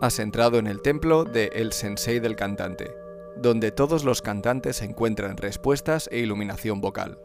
Has 0.00 0.18
entrado 0.18 0.58
en 0.58 0.66
el 0.66 0.80
templo 0.80 1.24
de 1.24 1.46
El 1.54 1.72
Sensei 1.72 2.20
del 2.20 2.36
cantante, 2.36 2.90
donde 3.36 3.70
todos 3.70 4.04
los 4.04 4.22
cantantes 4.22 4.82
encuentran 4.82 5.36
respuestas 5.36 6.08
e 6.10 6.20
iluminación 6.20 6.80
vocal. 6.80 7.18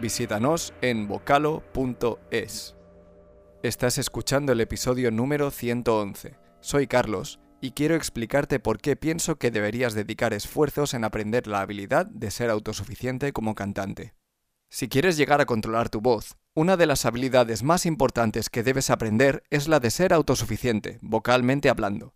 Visítanos 0.00 0.74
en 0.82 1.08
vocalo.es. 1.08 2.76
Estás 3.62 3.98
escuchando 3.98 4.52
el 4.52 4.60
episodio 4.60 5.10
número 5.10 5.50
111. 5.50 6.36
Soy 6.60 6.86
Carlos 6.86 7.40
y 7.60 7.72
quiero 7.72 7.94
explicarte 7.94 8.60
por 8.60 8.78
qué 8.78 8.96
pienso 8.96 9.36
que 9.36 9.50
deberías 9.50 9.94
dedicar 9.94 10.34
esfuerzos 10.34 10.94
en 10.94 11.04
aprender 11.04 11.46
la 11.46 11.60
habilidad 11.60 12.06
de 12.06 12.30
ser 12.30 12.50
autosuficiente 12.50 13.32
como 13.32 13.54
cantante. 13.54 14.14
Si 14.70 14.88
quieres 14.88 15.16
llegar 15.16 15.40
a 15.40 15.46
controlar 15.46 15.88
tu 15.88 16.00
voz, 16.00 16.36
una 16.56 16.78
de 16.78 16.86
las 16.86 17.04
habilidades 17.04 17.62
más 17.62 17.84
importantes 17.84 18.48
que 18.48 18.62
debes 18.62 18.88
aprender 18.88 19.44
es 19.50 19.68
la 19.68 19.78
de 19.78 19.90
ser 19.90 20.14
autosuficiente, 20.14 20.98
vocalmente 21.02 21.68
hablando. 21.68 22.14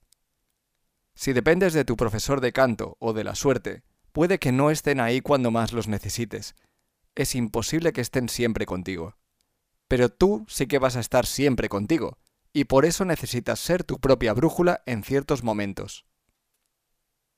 Si 1.15 1.35
dependes 1.35 1.75
de 1.75 1.85
tu 1.85 1.95
profesor 1.95 2.41
de 2.41 2.51
canto 2.51 2.97
o 3.01 3.13
de 3.13 3.23
la 3.23 3.35
suerte, 3.35 3.83
puede 4.13 4.39
que 4.39 4.51
no 4.51 4.71
estén 4.71 4.99
ahí 4.99 5.21
cuando 5.21 5.51
más 5.51 5.75
los 5.75 5.89
necesites. 5.89 6.55
Es 7.15 7.35
imposible 7.35 7.93
que 7.93 8.01
estén 8.01 8.31
siempre 8.31 8.65
contigo. 8.65 9.19
Pero 9.89 10.09
tú 10.09 10.47
sí 10.49 10.67
que 10.67 10.79
vas 10.79 10.97
a 10.97 11.01
estar 11.01 11.27
siempre 11.27 11.69
contigo, 11.69 12.17
y 12.55 12.65
por 12.65 12.87
eso 12.87 13.05
necesitas 13.05 13.61
ser 13.61 13.85
tu 13.85 14.01
propia 14.01 14.33
brújula 14.33 14.83
en 14.87 15.05
ciertos 15.05 15.45
momentos. 15.45 16.07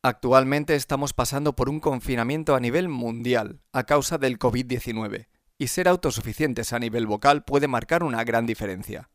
Actualmente 0.03 0.77
estamos 0.77 1.15
pasando 1.15 1.57
por 1.57 1.69
un 1.69 1.81
confinamiento 1.81 2.55
a 2.55 2.61
nivel 2.61 2.89
mundial 2.89 3.61
a 3.73 3.83
causa 3.87 4.19
del 4.19 4.39
COVID-19 4.39 5.32
y 5.63 5.69
ser 5.69 5.87
autosuficientes 5.87 6.73
a 6.73 6.81
nivel 6.81 7.07
vocal 7.07 7.45
puede 7.45 7.69
marcar 7.69 8.03
una 8.03 8.25
gran 8.25 8.47
diferencia. 8.47 9.11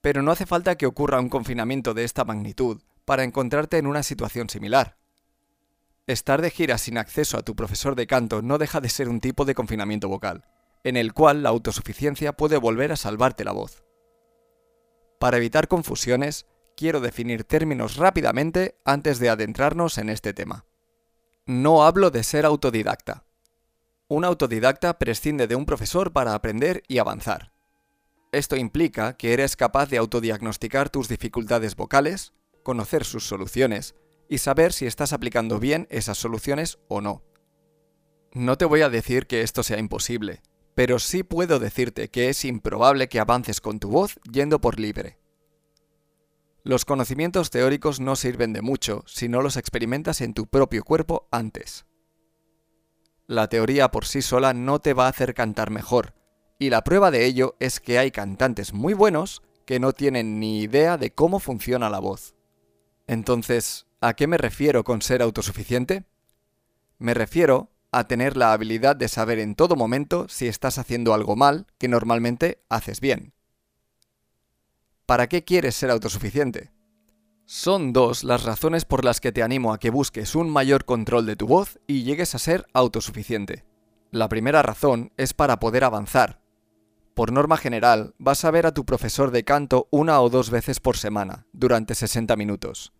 Pero 0.00 0.20
no 0.20 0.32
hace 0.32 0.44
falta 0.44 0.74
que 0.74 0.86
ocurra 0.86 1.20
un 1.20 1.28
confinamiento 1.28 1.94
de 1.94 2.02
esta 2.02 2.24
magnitud 2.24 2.82
para 3.04 3.22
encontrarte 3.22 3.78
en 3.78 3.86
una 3.86 4.02
situación 4.02 4.50
similar. 4.50 4.98
Estar 6.08 6.42
de 6.42 6.50
gira 6.50 6.78
sin 6.78 6.98
acceso 6.98 7.38
a 7.38 7.44
tu 7.44 7.54
profesor 7.54 7.94
de 7.94 8.08
canto 8.08 8.42
no 8.42 8.58
deja 8.58 8.80
de 8.80 8.88
ser 8.88 9.08
un 9.08 9.20
tipo 9.20 9.44
de 9.44 9.54
confinamiento 9.54 10.08
vocal, 10.08 10.44
en 10.82 10.96
el 10.96 11.12
cual 11.12 11.44
la 11.44 11.50
autosuficiencia 11.50 12.32
puede 12.32 12.56
volver 12.56 12.90
a 12.90 12.96
salvarte 12.96 13.44
la 13.44 13.52
voz. 13.52 13.84
Para 15.20 15.36
evitar 15.36 15.68
confusiones, 15.68 16.46
quiero 16.76 16.98
definir 16.98 17.44
términos 17.44 17.98
rápidamente 17.98 18.76
antes 18.84 19.20
de 19.20 19.30
adentrarnos 19.30 19.98
en 19.98 20.08
este 20.08 20.34
tema. 20.34 20.64
No 21.44 21.84
hablo 21.84 22.10
de 22.10 22.24
ser 22.24 22.46
autodidacta. 22.46 23.25
Un 24.08 24.24
autodidacta 24.24 25.00
prescinde 25.00 25.48
de 25.48 25.56
un 25.56 25.66
profesor 25.66 26.12
para 26.12 26.34
aprender 26.34 26.84
y 26.86 26.98
avanzar. 26.98 27.52
Esto 28.30 28.54
implica 28.54 29.16
que 29.16 29.32
eres 29.32 29.56
capaz 29.56 29.88
de 29.88 29.98
autodiagnosticar 29.98 30.90
tus 30.90 31.08
dificultades 31.08 31.74
vocales, 31.74 32.32
conocer 32.62 33.04
sus 33.04 33.26
soluciones 33.26 33.96
y 34.28 34.38
saber 34.38 34.72
si 34.72 34.86
estás 34.86 35.12
aplicando 35.12 35.58
bien 35.58 35.88
esas 35.90 36.18
soluciones 36.18 36.78
o 36.86 37.00
no. 37.00 37.24
No 38.32 38.56
te 38.56 38.64
voy 38.64 38.82
a 38.82 38.90
decir 38.90 39.26
que 39.26 39.42
esto 39.42 39.64
sea 39.64 39.78
imposible, 39.78 40.40
pero 40.76 41.00
sí 41.00 41.24
puedo 41.24 41.58
decirte 41.58 42.08
que 42.08 42.28
es 42.28 42.44
improbable 42.44 43.08
que 43.08 43.18
avances 43.18 43.60
con 43.60 43.80
tu 43.80 43.88
voz 43.88 44.20
yendo 44.30 44.60
por 44.60 44.78
libre. 44.78 45.18
Los 46.62 46.84
conocimientos 46.84 47.50
teóricos 47.50 47.98
no 47.98 48.14
sirven 48.14 48.52
de 48.52 48.62
mucho 48.62 49.02
si 49.06 49.28
no 49.28 49.42
los 49.42 49.56
experimentas 49.56 50.20
en 50.20 50.32
tu 50.32 50.46
propio 50.46 50.84
cuerpo 50.84 51.26
antes. 51.32 51.85
La 53.26 53.48
teoría 53.48 53.90
por 53.90 54.04
sí 54.04 54.22
sola 54.22 54.54
no 54.54 54.78
te 54.80 54.94
va 54.94 55.06
a 55.06 55.08
hacer 55.08 55.34
cantar 55.34 55.70
mejor, 55.70 56.14
y 56.58 56.70
la 56.70 56.84
prueba 56.84 57.10
de 57.10 57.24
ello 57.24 57.56
es 57.58 57.80
que 57.80 57.98
hay 57.98 58.12
cantantes 58.12 58.72
muy 58.72 58.94
buenos 58.94 59.42
que 59.64 59.80
no 59.80 59.92
tienen 59.92 60.38
ni 60.38 60.60
idea 60.60 60.96
de 60.96 61.12
cómo 61.12 61.40
funciona 61.40 61.90
la 61.90 61.98
voz. 61.98 62.36
Entonces, 63.08 63.86
¿a 64.00 64.14
qué 64.14 64.28
me 64.28 64.38
refiero 64.38 64.84
con 64.84 65.02
ser 65.02 65.22
autosuficiente? 65.22 66.04
Me 66.98 67.14
refiero 67.14 67.72
a 67.90 68.04
tener 68.04 68.36
la 68.36 68.52
habilidad 68.52 68.94
de 68.94 69.08
saber 69.08 69.40
en 69.40 69.56
todo 69.56 69.74
momento 69.74 70.28
si 70.28 70.46
estás 70.46 70.78
haciendo 70.78 71.12
algo 71.12 71.34
mal 71.34 71.66
que 71.78 71.88
normalmente 71.88 72.62
haces 72.68 73.00
bien. 73.00 73.32
¿Para 75.04 75.28
qué 75.28 75.44
quieres 75.44 75.74
ser 75.74 75.90
autosuficiente? 75.90 76.75
Son 77.48 77.92
dos 77.92 78.24
las 78.24 78.42
razones 78.42 78.84
por 78.84 79.04
las 79.04 79.20
que 79.20 79.30
te 79.30 79.44
animo 79.44 79.72
a 79.72 79.78
que 79.78 79.90
busques 79.90 80.34
un 80.34 80.50
mayor 80.50 80.84
control 80.84 81.26
de 81.26 81.36
tu 81.36 81.46
voz 81.46 81.78
y 81.86 82.02
llegues 82.02 82.34
a 82.34 82.40
ser 82.40 82.66
autosuficiente. 82.72 83.64
La 84.10 84.28
primera 84.28 84.62
razón 84.62 85.12
es 85.16 85.32
para 85.32 85.60
poder 85.60 85.84
avanzar. 85.84 86.40
Por 87.14 87.30
norma 87.30 87.56
general, 87.56 88.16
vas 88.18 88.44
a 88.44 88.50
ver 88.50 88.66
a 88.66 88.74
tu 88.74 88.84
profesor 88.84 89.30
de 89.30 89.44
canto 89.44 89.86
una 89.92 90.20
o 90.22 90.28
dos 90.28 90.50
veces 90.50 90.80
por 90.80 90.96
semana, 90.96 91.46
durante 91.52 91.94
60 91.94 92.34
minutos. 92.34 92.92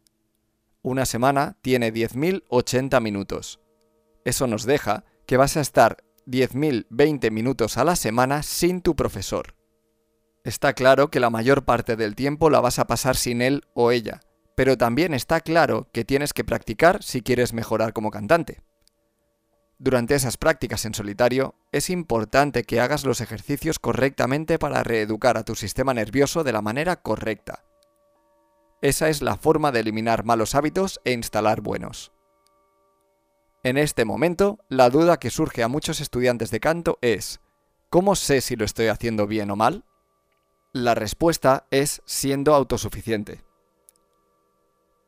Una 0.81 1.07
semana 1.07 1.59
tiene 1.61 1.93
10.080 1.93 3.01
minutos. 3.01 3.59
Eso 4.25 4.47
nos 4.47 4.63
deja 4.63 5.05
que 5.27 5.37
vas 5.37 5.57
a 5.57 5.61
estar 5.61 6.05
10.020 6.29 7.33
minutos 7.33 7.79
a 7.79 7.85
la 7.85 7.97
semana 7.97 8.45
sin 8.45 8.81
tu 8.81 8.95
profesor. 8.95 9.57
Está 10.45 10.73
claro 10.75 11.11
que 11.11 11.19
la 11.19 11.31
mayor 11.31 11.65
parte 11.65 11.97
del 11.97 12.15
tiempo 12.15 12.49
la 12.49 12.61
vas 12.61 12.79
a 12.79 12.87
pasar 12.87 13.17
sin 13.17 13.43
él 13.43 13.65
o 13.75 13.91
ella, 13.91 14.21
pero 14.57 14.77
también 14.77 15.15
está 15.15 15.41
claro 15.41 15.89
que 15.93 16.05
tienes 16.05 16.33
que 16.33 16.43
practicar 16.43 17.03
si 17.03 17.23
quieres 17.23 17.53
mejorar 17.53 17.93
como 17.93 18.11
cantante. 18.11 18.63
Durante 19.79 20.15
esas 20.15 20.39
prácticas 20.39 20.87
en 20.87 20.95
solitario, 20.95 21.55
es 21.71 21.91
importante 21.91 22.65
que 22.65 22.81
hagas 22.81 23.05
los 23.05 23.21
ejercicios 23.21 23.79
correctamente 23.79 24.59
para 24.59 24.83
reeducar 24.83 25.37
a 25.37 25.45
tu 25.45 25.55
sistema 25.55 25.93
nervioso 25.93 26.43
de 26.43 26.53
la 26.53 26.63
manera 26.63 26.97
correcta. 26.97 27.65
Esa 28.81 29.11
es 29.11 29.21
la 29.21 29.37
forma 29.37 29.73
de 29.73 29.81
eliminar 29.81 30.25
malos 30.25 30.55
hábitos 30.55 31.01
e 31.05 31.13
instalar 31.13 31.61
buenos. 31.61 32.13
En 33.63 33.77
este 33.77 34.07
momento, 34.07 34.59
la 34.71 34.89
duda 34.89 35.19
que 35.19 35.29
surge 35.29 35.63
a 35.63 35.69
muchos 35.69 36.01
estudiantes 36.01 36.51
de 36.51 36.61
canto 36.61 36.99
es, 37.03 37.41
¿cómo 37.91 38.17
sé 38.17 38.41
si 38.41 38.57
lo 38.57 38.65
estoy 38.65 38.87
haciendo 38.87 39.27
bien 39.27 39.51
o 39.51 39.57
mal? 39.57 39.85
La 40.73 40.95
respuesta 40.95 41.67
es 41.71 42.01
siendo 42.07 42.55
autosuficiente. 42.55 43.46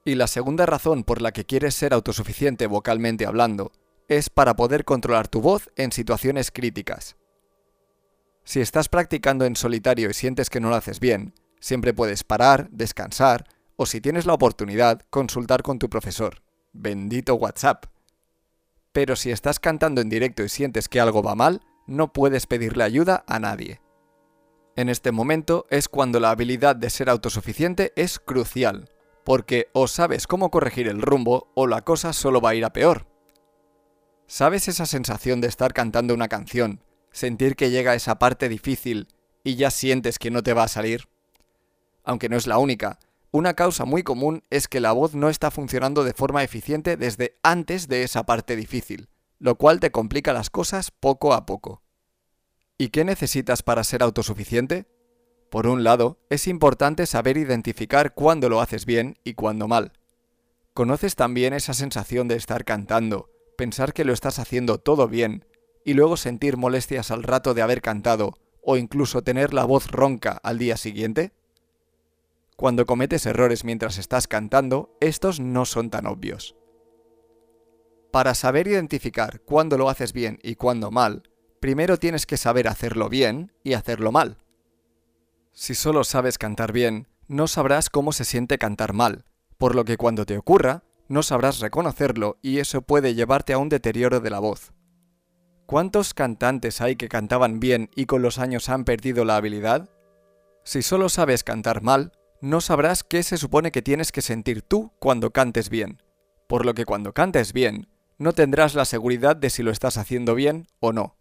Y 0.08 0.14
la 0.14 0.26
segunda 0.26 0.64
razón 0.64 1.04
por 1.04 1.20
la 1.20 1.32
que 1.32 1.44
quieres 1.44 1.74
ser 1.74 1.92
autosuficiente 1.92 2.66
vocalmente 2.66 3.26
hablando 3.26 3.72
es 4.08 4.30
para 4.30 4.56
poder 4.56 4.86
controlar 4.86 5.28
tu 5.28 5.42
voz 5.42 5.68
en 5.76 5.92
situaciones 5.92 6.50
críticas. 6.50 7.18
Si 8.42 8.62
estás 8.62 8.88
practicando 8.88 9.44
en 9.44 9.54
solitario 9.54 10.08
y 10.08 10.14
sientes 10.14 10.48
que 10.48 10.60
no 10.60 10.70
lo 10.70 10.76
haces 10.76 10.98
bien, 10.98 11.34
siempre 11.60 11.92
puedes 11.92 12.24
parar, 12.24 12.70
descansar 12.70 13.44
o 13.76 13.84
si 13.84 14.00
tienes 14.00 14.24
la 14.24 14.32
oportunidad, 14.32 15.02
consultar 15.10 15.62
con 15.62 15.78
tu 15.78 15.90
profesor. 15.90 16.40
Bendito 16.72 17.34
WhatsApp. 17.34 17.84
Pero 18.92 19.14
si 19.14 19.30
estás 19.30 19.60
cantando 19.60 20.00
en 20.00 20.08
directo 20.08 20.42
y 20.42 20.48
sientes 20.48 20.88
que 20.88 21.00
algo 21.00 21.22
va 21.22 21.34
mal, 21.34 21.60
no 21.86 22.14
puedes 22.14 22.46
pedirle 22.46 22.84
ayuda 22.84 23.24
a 23.26 23.38
nadie. 23.40 23.82
En 24.74 24.88
este 24.88 25.12
momento 25.12 25.66
es 25.68 25.86
cuando 25.86 26.18
la 26.18 26.30
habilidad 26.30 26.76
de 26.76 26.88
ser 26.88 27.10
autosuficiente 27.10 27.92
es 27.94 28.18
crucial, 28.18 28.88
porque 29.28 29.68
o 29.74 29.88
sabes 29.88 30.26
cómo 30.26 30.50
corregir 30.50 30.88
el 30.88 31.02
rumbo 31.02 31.52
o 31.54 31.66
la 31.66 31.82
cosa 31.82 32.14
solo 32.14 32.40
va 32.40 32.48
a 32.48 32.54
ir 32.54 32.64
a 32.64 32.72
peor. 32.72 33.06
¿Sabes 34.26 34.68
esa 34.68 34.86
sensación 34.86 35.42
de 35.42 35.48
estar 35.48 35.74
cantando 35.74 36.14
una 36.14 36.28
canción, 36.28 36.82
sentir 37.12 37.54
que 37.54 37.68
llega 37.68 37.94
esa 37.94 38.18
parte 38.18 38.48
difícil 38.48 39.06
y 39.44 39.56
ya 39.56 39.70
sientes 39.70 40.18
que 40.18 40.30
no 40.30 40.42
te 40.42 40.54
va 40.54 40.62
a 40.62 40.68
salir? 40.68 41.10
Aunque 42.04 42.30
no 42.30 42.38
es 42.38 42.46
la 42.46 42.56
única, 42.56 43.00
una 43.30 43.52
causa 43.52 43.84
muy 43.84 44.02
común 44.02 44.44
es 44.48 44.66
que 44.66 44.80
la 44.80 44.92
voz 44.92 45.14
no 45.14 45.28
está 45.28 45.50
funcionando 45.50 46.04
de 46.04 46.14
forma 46.14 46.42
eficiente 46.42 46.96
desde 46.96 47.36
antes 47.42 47.86
de 47.86 48.04
esa 48.04 48.24
parte 48.24 48.56
difícil, 48.56 49.10
lo 49.38 49.56
cual 49.56 49.78
te 49.78 49.90
complica 49.90 50.32
las 50.32 50.48
cosas 50.48 50.90
poco 50.90 51.34
a 51.34 51.44
poco. 51.44 51.82
¿Y 52.78 52.88
qué 52.88 53.04
necesitas 53.04 53.62
para 53.62 53.84
ser 53.84 54.02
autosuficiente? 54.02 54.86
Por 55.50 55.66
un 55.66 55.82
lado, 55.82 56.18
es 56.28 56.46
importante 56.46 57.06
saber 57.06 57.38
identificar 57.38 58.14
cuándo 58.14 58.48
lo 58.48 58.60
haces 58.60 58.84
bien 58.84 59.18
y 59.24 59.34
cuándo 59.34 59.66
mal. 59.66 59.92
¿Conoces 60.74 61.16
también 61.16 61.54
esa 61.54 61.72
sensación 61.72 62.28
de 62.28 62.36
estar 62.36 62.64
cantando, 62.64 63.30
pensar 63.56 63.92
que 63.94 64.04
lo 64.04 64.12
estás 64.12 64.38
haciendo 64.38 64.78
todo 64.78 65.08
bien, 65.08 65.46
y 65.84 65.94
luego 65.94 66.16
sentir 66.18 66.58
molestias 66.58 67.10
al 67.10 67.22
rato 67.22 67.54
de 67.54 67.62
haber 67.62 67.80
cantado, 67.80 68.38
o 68.62 68.76
incluso 68.76 69.22
tener 69.22 69.54
la 69.54 69.64
voz 69.64 69.90
ronca 69.90 70.38
al 70.42 70.58
día 70.58 70.76
siguiente? 70.76 71.32
Cuando 72.56 72.84
cometes 72.84 73.24
errores 73.24 73.64
mientras 73.64 73.96
estás 73.98 74.28
cantando, 74.28 74.96
estos 75.00 75.40
no 75.40 75.64
son 75.64 75.88
tan 75.88 76.06
obvios. 76.06 76.56
Para 78.10 78.34
saber 78.34 78.68
identificar 78.68 79.40
cuándo 79.40 79.78
lo 79.78 79.88
haces 79.88 80.12
bien 80.12 80.38
y 80.42 80.56
cuándo 80.56 80.90
mal, 80.90 81.22
primero 81.60 81.98
tienes 81.98 82.26
que 82.26 82.36
saber 82.36 82.68
hacerlo 82.68 83.08
bien 83.08 83.52
y 83.62 83.72
hacerlo 83.72 84.12
mal. 84.12 84.38
Si 85.60 85.74
solo 85.74 86.04
sabes 86.04 86.38
cantar 86.38 86.70
bien, 86.70 87.08
no 87.26 87.48
sabrás 87.48 87.90
cómo 87.90 88.12
se 88.12 88.24
siente 88.24 88.58
cantar 88.58 88.92
mal, 88.92 89.24
por 89.56 89.74
lo 89.74 89.84
que 89.84 89.96
cuando 89.96 90.24
te 90.24 90.38
ocurra, 90.38 90.84
no 91.08 91.24
sabrás 91.24 91.58
reconocerlo 91.58 92.38
y 92.42 92.60
eso 92.60 92.82
puede 92.82 93.16
llevarte 93.16 93.54
a 93.54 93.58
un 93.58 93.68
deterioro 93.68 94.20
de 94.20 94.30
la 94.30 94.38
voz. 94.38 94.72
¿Cuántos 95.66 96.14
cantantes 96.14 96.80
hay 96.80 96.94
que 96.94 97.08
cantaban 97.08 97.58
bien 97.58 97.90
y 97.96 98.06
con 98.06 98.22
los 98.22 98.38
años 98.38 98.68
han 98.68 98.84
perdido 98.84 99.24
la 99.24 99.34
habilidad? 99.34 99.90
Si 100.62 100.80
solo 100.80 101.08
sabes 101.08 101.42
cantar 101.42 101.82
mal, 101.82 102.12
no 102.40 102.60
sabrás 102.60 103.02
qué 103.02 103.24
se 103.24 103.36
supone 103.36 103.72
que 103.72 103.82
tienes 103.82 104.12
que 104.12 104.22
sentir 104.22 104.62
tú 104.62 104.92
cuando 105.00 105.32
cantes 105.32 105.70
bien, 105.70 106.00
por 106.46 106.64
lo 106.64 106.72
que 106.74 106.84
cuando 106.84 107.12
cantes 107.14 107.52
bien, 107.52 107.88
no 108.16 108.32
tendrás 108.32 108.76
la 108.76 108.84
seguridad 108.84 109.34
de 109.34 109.50
si 109.50 109.64
lo 109.64 109.72
estás 109.72 109.96
haciendo 109.96 110.36
bien 110.36 110.68
o 110.78 110.92
no. 110.92 111.17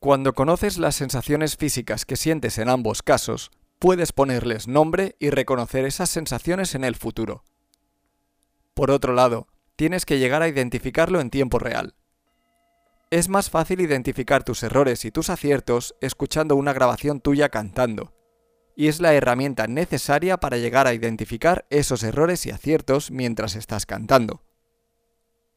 Cuando 0.00 0.32
conoces 0.32 0.78
las 0.78 0.94
sensaciones 0.94 1.58
físicas 1.58 2.06
que 2.06 2.16
sientes 2.16 2.56
en 2.56 2.70
ambos 2.70 3.02
casos, 3.02 3.50
puedes 3.78 4.12
ponerles 4.12 4.66
nombre 4.66 5.14
y 5.18 5.28
reconocer 5.28 5.84
esas 5.84 6.08
sensaciones 6.08 6.74
en 6.74 6.84
el 6.84 6.96
futuro. 6.96 7.44
Por 8.72 8.90
otro 8.90 9.12
lado, 9.12 9.48
tienes 9.76 10.06
que 10.06 10.18
llegar 10.18 10.40
a 10.40 10.48
identificarlo 10.48 11.20
en 11.20 11.28
tiempo 11.28 11.58
real. 11.58 11.96
Es 13.10 13.28
más 13.28 13.50
fácil 13.50 13.82
identificar 13.82 14.42
tus 14.42 14.62
errores 14.62 15.04
y 15.04 15.10
tus 15.10 15.28
aciertos 15.28 15.94
escuchando 16.00 16.56
una 16.56 16.72
grabación 16.72 17.20
tuya 17.20 17.50
cantando, 17.50 18.14
y 18.74 18.88
es 18.88 19.00
la 19.00 19.12
herramienta 19.12 19.66
necesaria 19.66 20.38
para 20.38 20.56
llegar 20.56 20.86
a 20.86 20.94
identificar 20.94 21.66
esos 21.68 22.04
errores 22.04 22.46
y 22.46 22.50
aciertos 22.50 23.10
mientras 23.10 23.54
estás 23.54 23.84
cantando. 23.84 24.42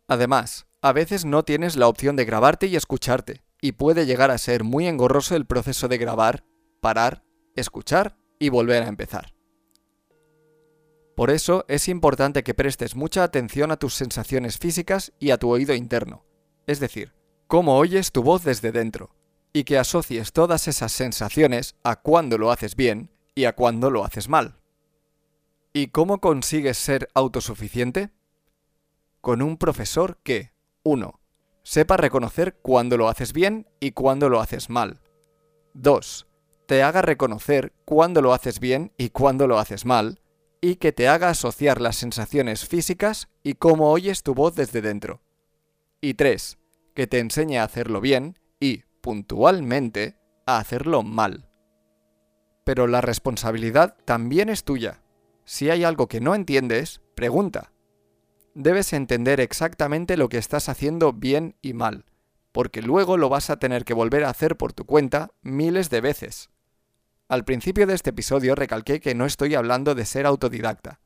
Además, 0.09 0.67
a 0.81 0.91
veces 0.91 1.23
no 1.23 1.43
tienes 1.43 1.77
la 1.77 1.87
opción 1.87 2.17
de 2.17 2.25
grabarte 2.25 2.67
y 2.67 2.75
escucharte, 2.75 3.41
y 3.63 3.71
puede 3.71 4.05
llegar 4.05 4.29
a 4.29 4.37
ser 4.37 4.65
muy 4.65 4.87
engorroso 4.87 5.37
el 5.37 5.45
proceso 5.45 5.87
de 5.87 5.97
grabar, 5.97 6.43
parar, 6.81 7.23
escuchar 7.55 8.17
y 8.37 8.49
volver 8.49 8.83
a 8.83 8.89
empezar. 8.89 9.33
Por 11.15 11.31
eso 11.31 11.63
es 11.69 11.87
importante 11.87 12.43
que 12.43 12.53
prestes 12.53 12.93
mucha 12.93 13.23
atención 13.23 13.71
a 13.71 13.77
tus 13.77 13.93
sensaciones 13.93 14.57
físicas 14.57 15.13
y 15.17 15.31
a 15.31 15.37
tu 15.37 15.49
oído 15.49 15.73
interno, 15.73 16.25
es 16.67 16.81
decir, 16.81 17.13
cómo 17.47 17.77
oyes 17.77 18.11
tu 18.11 18.21
voz 18.21 18.43
desde 18.43 18.73
dentro, 18.73 19.15
y 19.53 19.63
que 19.63 19.77
asocies 19.77 20.33
todas 20.33 20.67
esas 20.67 20.91
sensaciones 20.91 21.77
a 21.83 22.01
cuándo 22.01 22.37
lo 22.37 22.51
haces 22.51 22.75
bien 22.75 23.11
y 23.33 23.45
a 23.45 23.55
cuándo 23.55 23.89
lo 23.89 24.03
haces 24.03 24.27
mal. 24.27 24.59
¿Y 25.71 25.87
cómo 25.87 26.19
consigues 26.19 26.77
ser 26.77 27.07
autosuficiente? 27.13 28.09
Con 29.21 29.41
un 29.41 29.55
profesor 29.55 30.17
que 30.21 30.51
1. 30.83 31.22
Sepa 31.63 31.95
reconocer 31.97 32.55
cuándo 32.61 32.97
lo 32.97 33.07
haces 33.07 33.31
bien 33.31 33.67
y 33.79 33.91
cuándo 33.91 34.29
lo 34.29 34.41
haces 34.41 34.69
mal. 34.69 34.99
2. 35.73 36.27
Te 36.67 36.83
haga 36.83 37.01
reconocer 37.01 37.73
cuándo 37.85 38.21
lo 38.21 38.33
haces 38.33 38.59
bien 38.59 38.91
y 38.97 39.09
cuándo 39.09 39.47
lo 39.47 39.57
haces 39.59 39.85
mal, 39.85 40.19
y 40.61 40.75
que 40.75 40.91
te 40.91 41.07
haga 41.07 41.29
asociar 41.29 41.81
las 41.81 41.95
sensaciones 41.95 42.65
físicas 42.65 43.27
y 43.43 43.55
cómo 43.55 43.91
oyes 43.91 44.23
tu 44.23 44.33
voz 44.33 44.55
desde 44.55 44.81
dentro. 44.81 45.21
Y 45.99 46.13
3. 46.13 46.57
Que 46.93 47.07
te 47.07 47.19
enseñe 47.19 47.57
a 47.57 47.63
hacerlo 47.63 48.01
bien 48.01 48.39
y, 48.59 48.83
puntualmente, 49.01 50.17
a 50.45 50.59
hacerlo 50.59 51.03
mal. 51.03 51.49
Pero 52.63 52.87
la 52.87 53.01
responsabilidad 53.01 53.97
también 54.05 54.49
es 54.49 54.63
tuya. 54.63 55.01
Si 55.43 55.69
hay 55.69 55.83
algo 55.83 56.07
que 56.07 56.21
no 56.21 56.35
entiendes, 56.35 57.01
pregunta. 57.15 57.72
Debes 58.55 58.93
entender 58.93 59.39
exactamente 59.39 60.15
lo 60.15 60.29
que 60.29 60.37
estás 60.37 60.69
haciendo 60.69 61.11
bien 61.11 61.55
y 61.61 61.73
mal, 61.73 62.05
porque 62.51 62.83
luego 62.83 63.17
lo 63.17 63.27
vas 63.27 63.49
a 63.49 63.57
tener 63.57 63.83
que 63.83 63.95
volver 63.95 64.23
a 64.23 64.29
hacer 64.29 64.57
por 64.57 64.73
tu 64.73 64.85
cuenta 64.85 65.31
miles 65.41 65.89
de 65.89 66.01
veces. 66.01 66.51
Al 67.27 67.45
principio 67.45 67.87
de 67.87 67.95
este 67.95 68.11
episodio 68.11 68.53
recalqué 68.53 68.99
que 68.99 69.15
no 69.15 69.25
estoy 69.25 69.55
hablando 69.55 69.95
de 69.95 70.05
ser 70.05 70.27
autodidacta. 70.27 70.99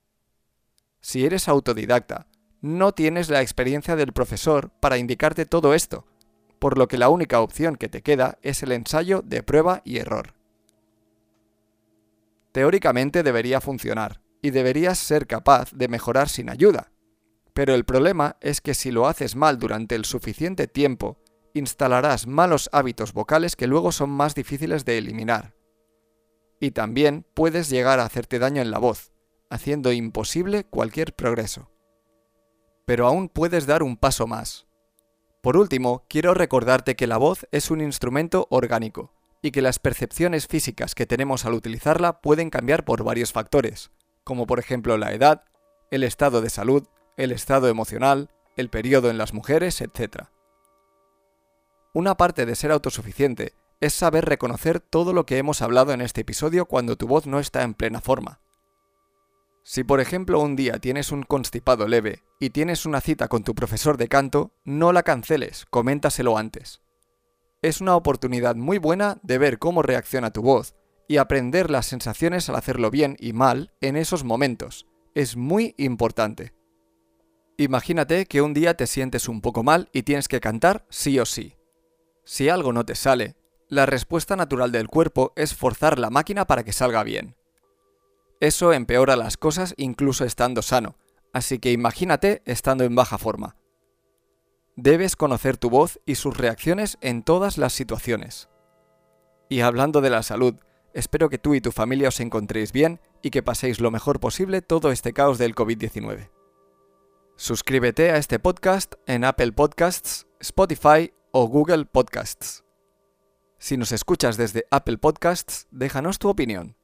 Si 0.99 1.25
eres 1.25 1.47
autodidacta, 1.47 2.27
no 2.59 2.91
tienes 2.91 3.29
la 3.29 3.41
experiencia 3.41 3.95
del 3.95 4.11
profesor 4.11 4.71
para 4.81 4.97
indicarte 4.97 5.45
todo 5.45 5.73
esto, 5.73 6.05
por 6.59 6.77
lo 6.77 6.89
que 6.89 6.97
la 6.97 7.07
única 7.07 7.39
opción 7.39 7.77
que 7.77 7.87
te 7.87 8.01
queda 8.01 8.39
es 8.41 8.61
el 8.61 8.73
ensayo 8.73 9.21
de 9.21 9.41
prueba 9.41 9.81
y 9.85 9.99
error. 9.99 10.33
Teóricamente 12.51 13.23
debería 13.23 13.61
funcionar, 13.61 14.19
y 14.41 14.49
deberías 14.49 14.97
ser 14.97 15.27
capaz 15.27 15.71
de 15.71 15.87
mejorar 15.87 16.27
sin 16.27 16.49
ayuda. 16.49 16.91
Pero 17.57 17.73
el 17.73 17.85
problema 17.85 18.37
es 18.39 18.61
que 18.61 18.75
si 18.75 18.91
lo 18.91 19.07
haces 19.07 19.35
mal 19.35 19.57
durante 19.57 19.95
el 19.95 20.05
suficiente 20.05 20.67
tiempo, 20.67 21.17
instalarás 21.55 22.27
malos 22.27 22.69
hábitos 22.71 23.13
vocales 23.13 23.55
que 23.55 23.65
luego 23.65 23.91
son 23.91 24.11
más 24.11 24.35
difíciles 24.35 24.85
de 24.85 24.99
eliminar. 24.99 25.55
Y 26.59 26.69
también 26.69 27.25
puedes 27.33 27.71
llegar 27.71 27.99
a 27.99 28.05
hacerte 28.05 28.37
daño 28.37 28.61
en 28.61 28.69
la 28.69 28.77
voz, 28.77 29.11
haciendo 29.49 29.91
imposible 29.91 30.65
cualquier 30.65 31.15
progreso. 31.15 31.71
Pero 32.85 33.07
aún 33.07 33.27
puedes 33.27 33.65
dar 33.65 33.81
un 33.81 33.97
paso 33.97 34.27
más. 34.27 34.67
Por 35.41 35.57
último, 35.57 36.05
quiero 36.07 36.35
recordarte 36.35 36.95
que 36.95 37.07
la 37.07 37.17
voz 37.17 37.47
es 37.51 37.71
un 37.71 37.81
instrumento 37.81 38.45
orgánico, 38.51 39.15
y 39.41 39.49
que 39.49 39.63
las 39.63 39.79
percepciones 39.79 40.45
físicas 40.45 40.93
que 40.93 41.07
tenemos 41.07 41.43
al 41.43 41.55
utilizarla 41.55 42.21
pueden 42.21 42.51
cambiar 42.51 42.85
por 42.85 43.03
varios 43.03 43.33
factores, 43.33 43.89
como 44.23 44.45
por 44.45 44.59
ejemplo 44.59 44.95
la 44.99 45.11
edad, 45.11 45.45
el 45.89 46.03
estado 46.03 46.41
de 46.41 46.51
salud, 46.51 46.87
el 47.17 47.31
estado 47.31 47.67
emocional, 47.67 48.29
el 48.55 48.69
periodo 48.69 49.09
en 49.09 49.17
las 49.17 49.33
mujeres, 49.33 49.81
etc. 49.81 50.27
Una 51.93 52.15
parte 52.15 52.45
de 52.45 52.55
ser 52.55 52.71
autosuficiente 52.71 53.53
es 53.81 53.93
saber 53.93 54.25
reconocer 54.25 54.79
todo 54.79 55.13
lo 55.13 55.25
que 55.25 55.37
hemos 55.37 55.61
hablado 55.61 55.91
en 55.91 56.01
este 56.01 56.21
episodio 56.21 56.65
cuando 56.65 56.95
tu 56.95 57.07
voz 57.07 57.27
no 57.27 57.39
está 57.39 57.63
en 57.63 57.73
plena 57.73 58.01
forma. 58.01 58.39
Si 59.63 59.83
por 59.83 59.99
ejemplo 59.99 60.39
un 60.39 60.55
día 60.55 60.79
tienes 60.79 61.11
un 61.11 61.23
constipado 61.23 61.87
leve 61.87 62.23
y 62.39 62.51
tienes 62.51 62.85
una 62.85 63.01
cita 63.01 63.27
con 63.27 63.43
tu 63.43 63.53
profesor 63.53 63.97
de 63.97 64.07
canto, 64.07 64.53
no 64.63 64.93
la 64.93 65.03
canceles, 65.03 65.65
coméntaselo 65.69 66.37
antes 66.37 66.81
es 67.61 67.81
una 67.81 67.95
oportunidad 67.95 68.55
muy 68.55 68.77
buena 68.77 69.19
de 69.23 69.37
ver 69.37 69.59
cómo 69.59 69.81
reacciona 69.81 70.31
tu 70.31 70.41
voz 70.41 70.75
y 71.07 71.17
aprender 71.17 71.69
las 71.69 71.85
sensaciones 71.85 72.49
al 72.49 72.55
hacerlo 72.55 72.91
bien 72.91 73.15
y 73.19 73.33
mal 73.33 73.73
en 73.81 73.95
esos 73.95 74.23
momentos. 74.23 74.85
Es 75.15 75.35
muy 75.35 75.73
importante. 75.77 76.53
Imagínate 77.59 78.27
que 78.27 78.43
un 78.43 78.53
día 78.53 78.75
te 78.75 78.85
sientes 78.85 79.27
un 79.27 79.41
poco 79.41 79.63
mal 79.63 79.89
y 79.91 80.03
tienes 80.03 80.27
que 80.27 80.39
cantar 80.39 80.85
sí 80.89 81.19
o 81.19 81.25
sí. 81.25 81.55
Si 82.23 82.49
algo 82.49 82.71
no 82.71 82.85
te 82.85 82.93
sale, 82.93 83.35
la 83.67 83.87
respuesta 83.87 84.35
natural 84.35 84.71
del 84.71 84.87
cuerpo 84.87 85.33
es 85.35 85.55
forzar 85.55 85.97
la 85.97 86.11
máquina 86.11 86.45
para 86.45 86.63
que 86.63 86.71
salga 86.71 87.03
bien. 87.03 87.35
Eso 88.39 88.73
empeora 88.73 89.15
las 89.15 89.37
cosas 89.37 89.73
incluso 89.75 90.23
estando 90.23 90.61
sano, 90.61 90.97
así 91.33 91.57
que 91.57 91.71
imagínate 91.71 92.43
estando 92.45 92.83
en 92.83 92.93
baja 92.93 93.17
forma. 93.17 93.55
Debes 94.75 95.15
conocer 95.15 95.57
tu 95.57 95.71
voz 95.71 95.99
y 96.05 96.13
sus 96.13 96.37
reacciones 96.37 96.99
en 97.01 97.23
todas 97.23 97.57
las 97.57 97.73
situaciones. 97.73 98.49
Y 99.49 99.61
hablando 99.61 100.01
de 100.01 100.11
la 100.11 100.21
salud, 100.21 100.53
espero 100.93 101.27
que 101.29 101.39
tú 101.39 101.55
y 101.55 101.61
tu 101.61 101.71
familia 101.71 102.09
os 102.09 102.19
encontréis 102.19 102.71
bien 102.71 102.99
y 103.23 103.31
que 103.31 103.41
paséis 103.41 103.79
lo 103.81 103.89
mejor 103.89 104.19
posible 104.19 104.61
todo 104.61 104.91
este 104.91 105.11
caos 105.11 105.39
del 105.39 105.55
COVID-19. 105.55 106.36
Suscríbete 107.39 108.09
a 108.09 108.17
este 108.17 108.39
podcast 108.39 108.95
en 109.05 109.23
Apple 109.23 109.51
Podcasts, 109.51 110.25
Spotify 110.39 111.13
o 111.29 111.47
Google 111.47 111.85
Podcasts. 111.85 112.63
Si 113.59 113.77
nos 113.77 113.91
escuchas 113.91 114.37
desde 114.37 114.65
Apple 114.71 114.97
Podcasts, 114.97 115.67
déjanos 115.69 116.17
tu 116.17 116.29
opinión. 116.29 116.77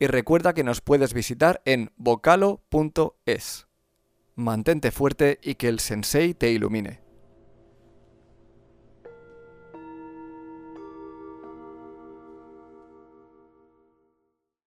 Y 0.00 0.08
recuerda 0.08 0.52
que 0.52 0.64
nos 0.64 0.80
puedes 0.80 1.14
visitar 1.14 1.62
en 1.64 1.92
vocalo.es. 1.96 3.68
Mantente 4.34 4.90
fuerte 4.90 5.38
y 5.44 5.54
que 5.54 5.68
el 5.68 5.78
sensei 5.78 6.34
te 6.34 6.50
ilumine. 6.50 7.07